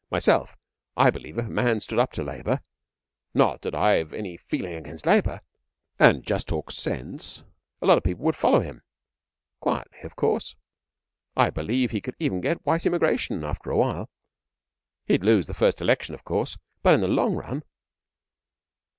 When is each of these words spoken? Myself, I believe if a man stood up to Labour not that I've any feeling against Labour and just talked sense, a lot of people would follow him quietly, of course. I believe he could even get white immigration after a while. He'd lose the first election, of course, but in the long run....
Myself, 0.09 0.57
I 0.97 1.11
believe 1.11 1.37
if 1.37 1.45
a 1.45 1.49
man 1.49 1.79
stood 1.79 1.99
up 1.99 2.11
to 2.13 2.23
Labour 2.23 2.59
not 3.35 3.61
that 3.61 3.75
I've 3.75 4.13
any 4.15 4.35
feeling 4.35 4.73
against 4.73 5.05
Labour 5.05 5.41
and 5.99 6.23
just 6.25 6.47
talked 6.47 6.73
sense, 6.73 7.43
a 7.83 7.85
lot 7.85 7.99
of 7.99 8.03
people 8.03 8.25
would 8.25 8.35
follow 8.35 8.61
him 8.61 8.81
quietly, 9.59 9.99
of 10.01 10.15
course. 10.15 10.55
I 11.37 11.51
believe 11.51 11.91
he 11.91 12.01
could 12.01 12.15
even 12.17 12.41
get 12.41 12.65
white 12.65 12.87
immigration 12.87 13.43
after 13.43 13.69
a 13.69 13.77
while. 13.77 14.09
He'd 15.05 15.23
lose 15.23 15.45
the 15.45 15.53
first 15.53 15.81
election, 15.81 16.15
of 16.15 16.23
course, 16.23 16.57
but 16.81 16.95
in 16.95 17.01
the 17.01 17.07
long 17.07 17.35
run.... 17.35 17.61